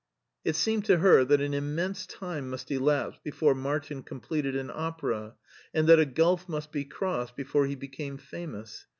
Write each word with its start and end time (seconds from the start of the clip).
It 0.43 0.55
seemed 0.55 0.83
to 0.85 0.97
her 0.97 1.23
that 1.25 1.41
an 1.41 1.53
immense 1.53 2.07
time 2.07 2.49
must 2.49 2.71
elapse 2.71 3.19
before 3.23 3.53
Martin 3.53 4.01
completed 4.01 4.55
an 4.55 4.71
opera, 4.73 5.35
and 5.75 5.87
that 5.87 5.99
a 5.99 6.07
gulf 6.07 6.49
must 6.49 6.71
be 6.71 6.85
crossed 6.85 7.35
before 7.35 7.67
he 7.67 7.75
became 7.75 8.17
famous. 8.17 8.87